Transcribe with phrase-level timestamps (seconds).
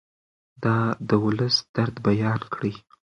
[1.09, 2.73] د ولس درد بیان کړئ.